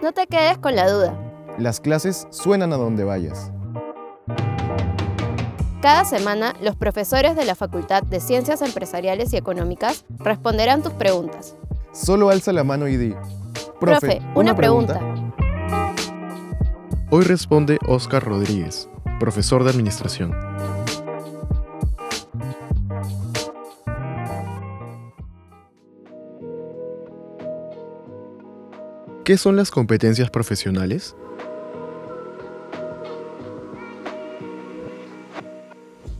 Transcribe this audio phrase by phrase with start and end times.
[0.00, 1.18] No te quedes con la duda.
[1.58, 3.50] Las clases suenan a donde vayas.
[5.82, 11.56] Cada semana, los profesores de la Facultad de Ciencias Empresariales y Económicas responderán tus preguntas.
[11.92, 13.14] Solo alza la mano y di.
[13.80, 15.00] Profe, una, pregunta.
[17.10, 18.88] Hoy responde Oscar Rodríguez,
[19.18, 20.47] profesor de Administración.
[29.28, 31.14] ¿Qué son las competencias profesionales?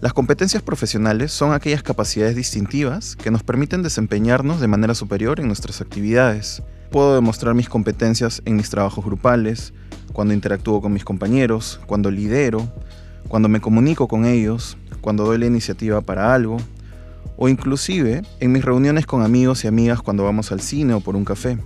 [0.03, 5.47] Las competencias profesionales son aquellas capacidades distintivas que nos permiten desempeñarnos de manera superior en
[5.47, 6.63] nuestras actividades.
[6.91, 9.73] Puedo demostrar mis competencias en mis trabajos grupales,
[10.13, 12.71] cuando interactúo con mis compañeros, cuando lidero,
[13.27, 16.59] cuando me comunico con ellos, cuando doy la iniciativa para algo,
[17.39, 21.17] o inclusive en mis reuniones con amigos y amigas cuando vamos al cine o por
[21.17, 21.57] un café.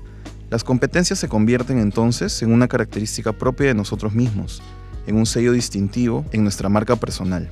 [0.52, 4.62] Las competencias se convierten entonces en una característica propia de nosotros mismos,
[5.06, 7.48] en un sello distintivo en nuestra marca personal.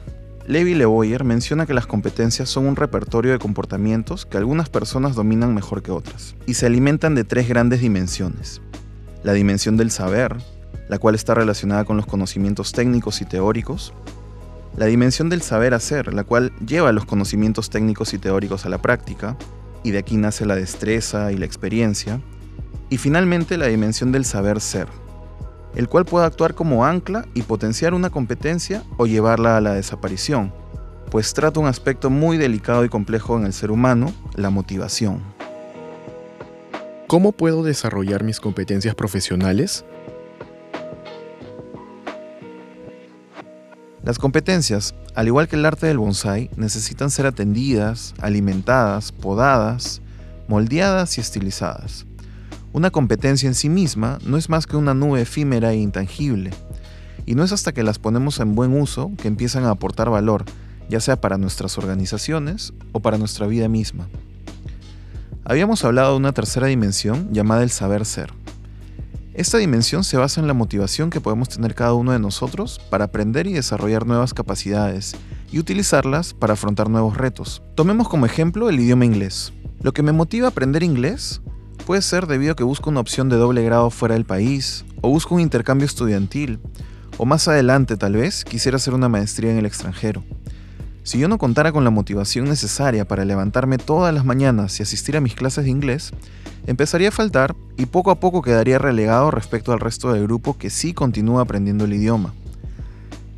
[0.46, 5.54] Levi Leboyer menciona que las competencias son un repertorio de comportamientos que algunas personas dominan
[5.54, 8.60] mejor que otras, y se alimentan de tres grandes dimensiones.
[9.22, 10.36] La dimensión del saber,
[10.90, 13.94] la cual está relacionada con los conocimientos técnicos y teóricos,
[14.76, 18.82] la dimensión del saber hacer, la cual lleva los conocimientos técnicos y teóricos a la
[18.82, 19.38] práctica,
[19.82, 22.20] y de aquí nace la destreza y la experiencia,
[22.90, 24.88] y finalmente la dimensión del saber ser,
[25.74, 30.52] el cual puede actuar como ancla y potenciar una competencia o llevarla a la desaparición,
[31.10, 35.22] pues trata un aspecto muy delicado y complejo en el ser humano, la motivación.
[37.06, 39.84] ¿Cómo puedo desarrollar mis competencias profesionales?
[44.04, 50.00] Las competencias, al igual que el arte del bonsai, necesitan ser atendidas, alimentadas, podadas,
[50.48, 52.06] moldeadas y estilizadas.
[52.72, 56.50] Una competencia en sí misma no es más que una nube efímera e intangible,
[57.26, 60.44] y no es hasta que las ponemos en buen uso que empiezan a aportar valor,
[60.88, 64.08] ya sea para nuestras organizaciones o para nuestra vida misma.
[65.44, 68.32] Habíamos hablado de una tercera dimensión llamada el saber ser.
[69.34, 73.06] Esta dimensión se basa en la motivación que podemos tener cada uno de nosotros para
[73.06, 75.16] aprender y desarrollar nuevas capacidades
[75.50, 77.62] y utilizarlas para afrontar nuevos retos.
[77.74, 79.52] Tomemos como ejemplo el idioma inglés.
[79.82, 81.40] Lo que me motiva a aprender inglés
[81.90, 85.08] Puede ser debido a que busco una opción de doble grado fuera del país, o
[85.08, 86.60] busco un intercambio estudiantil,
[87.18, 90.22] o más adelante tal vez quisiera hacer una maestría en el extranjero.
[91.02, 95.16] Si yo no contara con la motivación necesaria para levantarme todas las mañanas y asistir
[95.16, 96.12] a mis clases de inglés,
[96.68, 100.70] empezaría a faltar y poco a poco quedaría relegado respecto al resto del grupo que
[100.70, 102.32] sí continúa aprendiendo el idioma.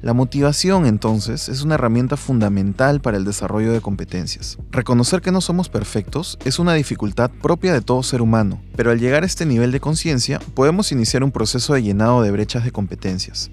[0.03, 4.59] La motivación, entonces, es una herramienta fundamental para el desarrollo de competencias.
[4.73, 8.99] Reconocer que no somos perfectos es una dificultad propia de todo ser humano, pero al
[8.99, 12.73] llegar a este nivel de conciencia podemos iniciar un proceso de llenado de brechas de
[12.73, 13.53] competencias,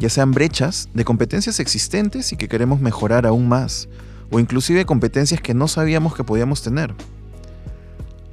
[0.00, 3.88] ya sean brechas de competencias existentes y que queremos mejorar aún más,
[4.32, 6.92] o inclusive competencias que no sabíamos que podíamos tener.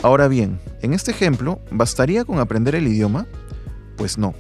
[0.02, 3.28] Ahora bien, en este ejemplo, ¿bastaría con aprender el idioma?
[3.98, 4.34] Pues no.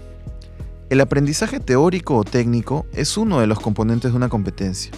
[0.91, 4.91] El aprendizaje teórico o técnico es uno de los componentes de una competencia.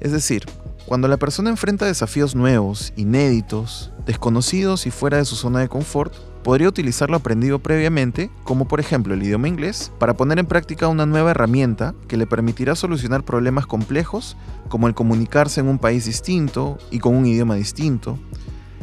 [0.00, 0.46] Es decir,
[0.86, 6.14] cuando la persona enfrenta desafíos nuevos, inéditos, desconocidos y fuera de su zona de confort,
[6.42, 10.88] podría utilizar lo aprendido previamente, como por ejemplo el idioma inglés, para poner en práctica
[10.88, 14.38] una nueva herramienta que le permitirá solucionar problemas complejos
[14.70, 18.18] como el comunicarse en un país distinto y con un idioma distinto.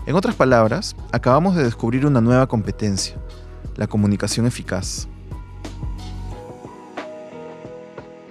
[0.05, 3.15] En otras palabras, acabamos de descubrir una nueva competencia,
[3.77, 5.07] la comunicación eficaz.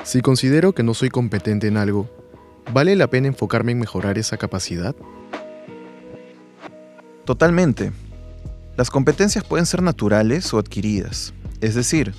[0.08, 2.08] Si considero que no soy competente en algo,
[2.72, 4.96] ¿vale la pena enfocarme en mejorar esa capacidad?
[7.26, 7.92] Totalmente.
[8.78, 11.34] Las competencias pueden ser naturales o adquiridas.
[11.60, 12.14] Es decir,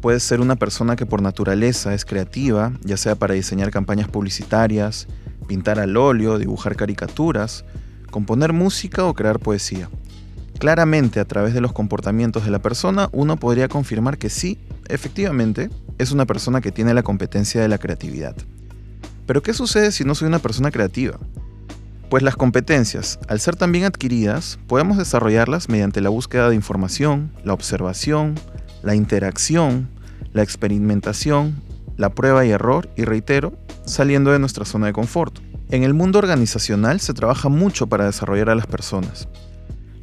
[0.00, 5.06] puedes ser una persona que por naturaleza es creativa, ya sea para diseñar campañas publicitarias,
[5.46, 7.64] pintar al óleo, dibujar caricaturas,
[8.10, 9.88] componer música o crear poesía.
[10.58, 14.58] Claramente, a través de los comportamientos de la persona, uno podría confirmar que sí,
[14.88, 18.36] efectivamente, es una persona que tiene la competencia de la creatividad.
[19.26, 21.18] Pero ¿qué sucede si no soy una persona creativa?
[22.08, 27.52] Pues las competencias, al ser también adquiridas, podemos desarrollarlas mediante la búsqueda de información, la
[27.52, 28.34] observación,
[28.82, 29.90] la interacción,
[30.32, 31.60] la experimentación,
[31.98, 35.38] la prueba y error, y reitero, saliendo de nuestra zona de confort.
[35.70, 39.28] En el mundo organizacional se trabaja mucho para desarrollar a las personas.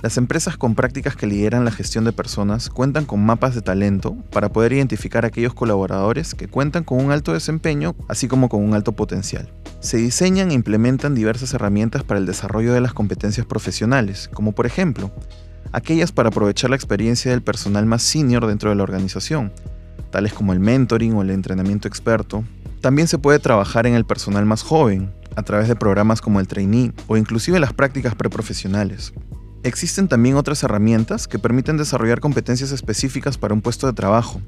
[0.06, 4.16] Las empresas con prácticas que lideran la gestión de personas cuentan con mapas de talento
[4.32, 8.64] para poder identificar a aquellos colaboradores que cuentan con un alto desempeño, así como con
[8.64, 9.52] un alto potencial.
[9.80, 14.68] Se diseñan e implementan diversas herramientas para el desarrollo de las competencias profesionales, como por
[14.68, 15.12] ejemplo,
[15.72, 19.52] aquellas para aprovechar la experiencia del personal más senior dentro de la organización,
[20.12, 22.44] tales como el mentoring o el entrenamiento experto.
[22.80, 26.48] También se puede trabajar en el personal más joven, a través de programas como el
[26.48, 29.12] trainee o inclusive las prácticas preprofesionales.
[29.66, 34.40] Existen también otras herramientas que permiten desarrollar competencias específicas para un puesto de trabajo,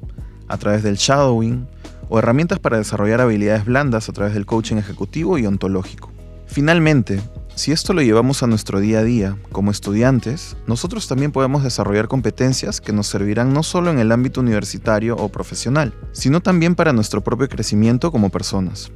[0.46, 1.66] a través del shadowing
[2.08, 6.12] o herramientas para desarrollar habilidades blandas a través del coaching ejecutivo y ontológico.
[6.46, 7.20] Finalmente,
[7.56, 12.06] si esto lo llevamos a nuestro día a día, como estudiantes, nosotros también podemos desarrollar
[12.06, 16.92] competencias que nos servirán no solo en el ámbito universitario o profesional, sino también para
[16.92, 18.92] nuestro propio crecimiento como personas.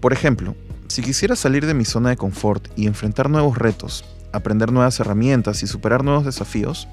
[0.00, 0.56] Por ejemplo,
[0.88, 5.62] si quisiera salir de mi zona de confort y enfrentar nuevos retos, aprender nuevas herramientas
[5.62, 6.88] y superar nuevos desafíos,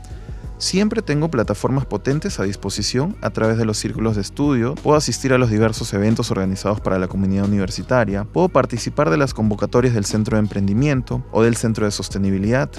[0.59, 5.31] Siempre tengo plataformas potentes a disposición a través de los círculos de estudio, puedo asistir
[5.31, 10.05] a los diversos eventos organizados para la comunidad universitaria, puedo participar de las convocatorias del
[10.05, 12.71] Centro de Emprendimiento o del Centro de Sostenibilidad,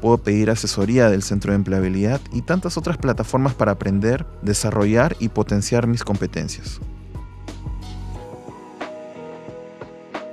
[0.00, 5.28] puedo pedir asesoría del Centro de Empleabilidad y tantas otras plataformas para aprender, desarrollar y
[5.28, 6.80] potenciar mis competencias.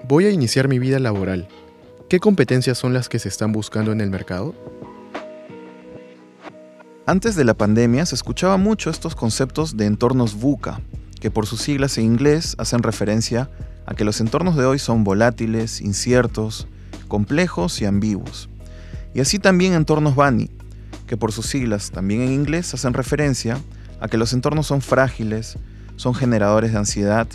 [0.07, 1.49] Voy a iniciar mi vida laboral.
[2.07, 4.53] ¿Qué competencias son las que se están buscando en el mercado?
[7.07, 10.81] Antes de la pandemia se escuchaba mucho estos conceptos de entornos VUCA,
[11.19, 13.49] que por sus siglas en inglés hacen referencia
[13.87, 16.67] a que los entornos de hoy son volátiles, inciertos,
[17.07, 18.49] complejos y ambiguos.
[19.15, 20.51] Y así también entornos BANI,
[21.07, 23.59] que por sus siglas también en inglés hacen referencia
[23.99, 25.57] a que los entornos son frágiles,
[25.95, 27.27] son generadores de ansiedad,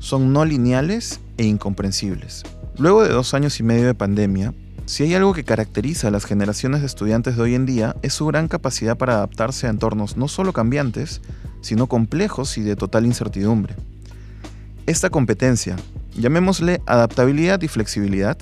[0.00, 2.44] son no lineales e incomprensibles.
[2.78, 4.54] Luego de dos años y medio de pandemia,
[4.86, 8.14] si hay algo que caracteriza a las generaciones de estudiantes de hoy en día es
[8.14, 11.20] su gran capacidad para adaptarse a entornos no solo cambiantes,
[11.60, 13.74] sino complejos y de total incertidumbre.
[14.86, 15.74] Esta competencia,
[16.14, 18.38] llamémosle adaptabilidad y flexibilidad,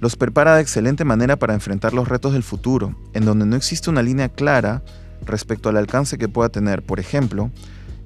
[0.00, 3.88] los prepara de excelente manera para enfrentar los retos del futuro, en donde no existe
[3.88, 4.82] una línea clara
[5.24, 7.50] respecto al alcance que pueda tener, por ejemplo,